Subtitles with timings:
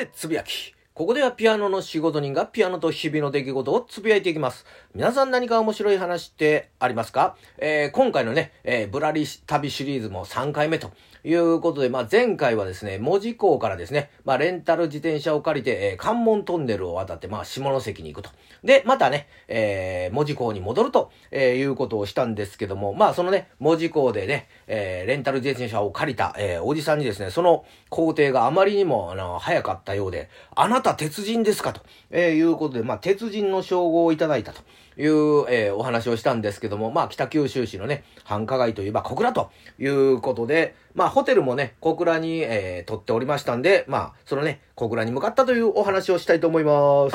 [0.00, 0.74] でつぶやき。
[1.00, 4.66] ここではピアノの仕事人がピアノと日々の出来事をつぶやいていきます。
[4.94, 7.36] 皆さん何か面白い話ってありますか？
[7.56, 10.90] えー、今回のね、えー、ブラリ旅シリーズも3回目と
[11.24, 18.30] いうことで、まあ、前回はですね、門司港からですね、まあ、レンタル自転車を借りて、えー、関門トンネルを渡って、まあ、下関に行くと。
[18.62, 31.80] で、またね、えー、門司港に戻ると、えー、いうことをしたんですけども、まあ、そのね、門司港でね、えー、レンタル自転車を借りた、えー、おじさんにですね、その工程があまりにも、あの、早かったようで、あなた鉄人ですかと、
[32.10, 34.60] え、いうことで、まあ、鉄人の称号をいただいたと
[35.00, 47.12] いう、えー、お話をしたんですけども、まあ、北九州市のね、繁華街といえば小倉ということで、まあ、ホテルもね、小倉に、えー、取っておりましたんで、まあ、そのね、小倉に向かったというお話をしたいと思います。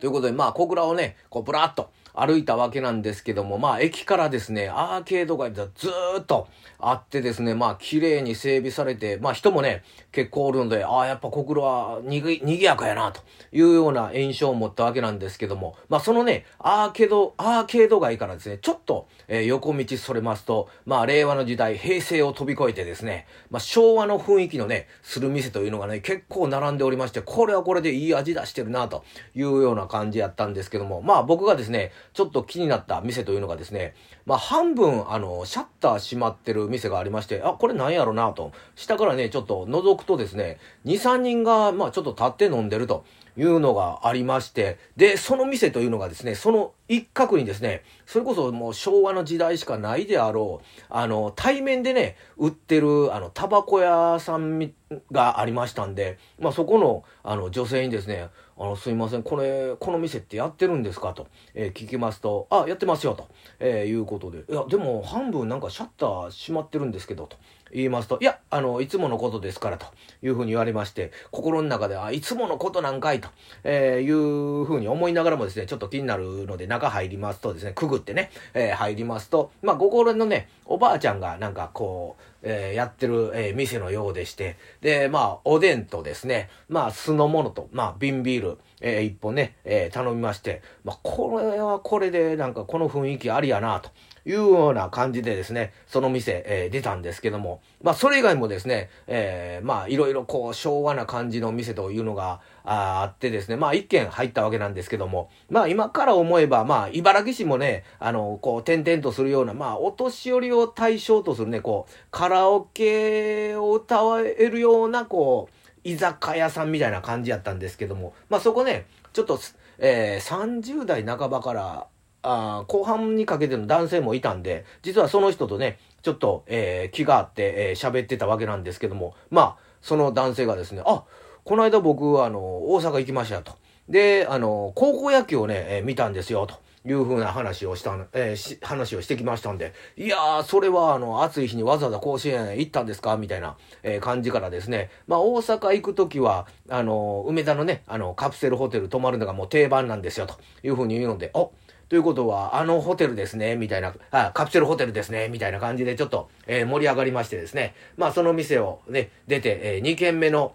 [0.00, 29.04] ということで、まあ、小倉をね、こう、ぶらっと、歩いたわけなんですけども、まあ駅からですね、アーケード街がずーっとあってですね、まあ綺麗に整備されて、まあ人もね、結構おるので、ああ、やっぱ小黒はにぎ、にぎやかやな、というような印象を持ったわけなんですけども、まあそのね、アーケード、アーケード街からですね、ちょっと、えー、横道それますと、まあ令和の時代、平成を飛び越えてですね、まあ昭和の雰囲気のね、する店というのがね、結構並んでおりまして、これはこれでいい味出してるな、と
[29.34, 33.94] いうような感じやったんですけども、まあ僕がですね、ちょっと気になった店というのがですね、
[34.26, 43.04] まあ半分、あの、シャッター閉まってる店がありまして、あ、これなんやろなと、下からね、ちょっと覗くとですね、2、3人が、まあちょっと立って飲んでると。
[43.36, 54.72] いうのがありまして、で、その店というのがですね、その一角にですね、それこそもう昭和の時代しかないであろう、あの、対面でね、売ってる、あの、タバコ屋さん
[55.10, 61.14] がありましたんで、まあそこの、あの、女性にですね、あの、すいません、これ、この店ってやってるんですか？
[61.14, 67.38] と、えー、聞きますと、あ、やってますよ、と、えー、いうことで、いや、でも半分なんかシャッター閉まってるんですけど、と
[67.72, 69.86] 言いますと、いや、あの、いつものことですから、と
[70.22, 73.30] いうふうに言われまして、心の中で、あ、いつものことなんかい、と、
[73.64, 93.90] えー、いうふうに思いながらもですね、ちょっと気になるので、中入りますとですね、くぐってね、えー、入りますと、まあ、ご高齢のね、おばあちゃんがなんかこう、えー、やってる、えー、店のようでして、で、まあ、おでんとですね、まあ、酢の物と、まあ、瓶ビール、えー、一本ね、えー、頼みまして、まあ、これはこれで、なんかこの雰囲気ありやな、と
[94.24, 119.38] いうような感じでですね、その店、えー、出たんですけども、まあ、それ以外もですね、えー、まあ、いろいろこう、昭和な感じの店というのがあってですね、まあ、一軒入ったわけなんですけども、まあ、今から思えば、まあ、茨城市もね、あの、こう、点々とするような、まあ、お年寄りを対象とするね、こう、カラオケを歌えるような、こう、居酒屋さんみたいな感じやったんですけども、まあ、そこね、ちょっと、
[119.78, 121.86] えー、30代半ばから、
[122.24, 131.04] あ後半にかけての男性もいたんで、実はその人とね、ちょっと、えー、気があって、えー、喋ってたわけなんですけども、まあ、その男性がですね、あ、
[131.44, 133.54] この間僕、あの、大阪行きましたと。
[133.88, 136.54] で、あの、高校野球をね、えー、見たんですよ、と。
[136.86, 143.16] いうふうな話をした、えー、話をしてきましたんで、いやー、それはあの、暑い日にわざわざ甲子園行ったんですか？
[143.16, 151.52] みたいな、えー、感じからですね、まあ、大阪行くときは、あの、梅田のね、あの、カプセルホテル泊まるのがもう定番なんですよ、というふうに言うので、お
[151.88, 160.54] ということは、あのホテルですね、みたいな、あ、カプセルホテルですね、みたいな感じでちょっと、えー、盛り上がりましてですね、まあその店をね、出て、えー、2軒目の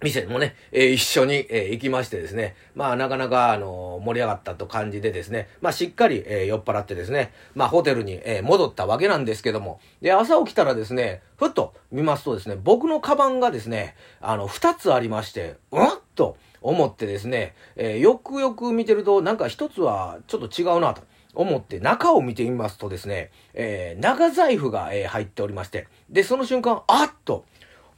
[0.00, 21.02] 店もね、えー、一緒に、えー、行きましてですね、まあなかなか、あのー、盛り上がったと感じでですね、まあしっかり、え、酔っ払ってですね、まあホテルに、え、戻ったわけなんですけども、で、朝起きたらですね、ふっと見ますとですね、僕のカバンがですね、あの、二つありまして、うんと、思ってですね、え、よくよく見てると、なんか一つはちょっと違うなと。
[21.36, 27.44] 思って中を見てみますとですね、えー、長財布が、え、入っておりまして、で、その瞬間、あっと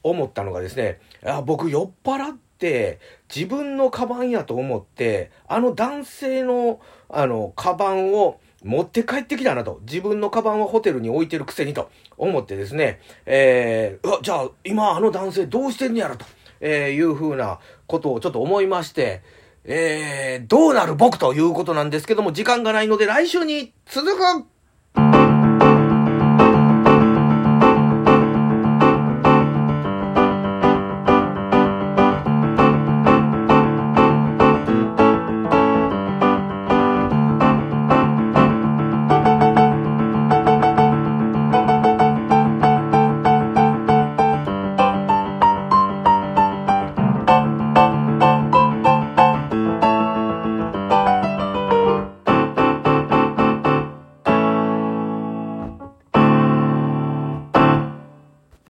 [0.02, 3.00] 思ったのがですね、あ僕酔っ払って
[3.34, 9.80] 自分のカバンやと思って、あの男性の、あの、カバンを持って帰ってきたなと。
[9.82, 16.24] 自分のカバンはホテルに置いてるくせにと思ってですね、えー、じゃあ今あの男性どうしてんねやろと。
[16.60, 19.22] えー、いうふうなことをちょっと思いまして、
[19.64, 24.44] えー、どうなる僕ということなんですけども、時間がないので来週に続く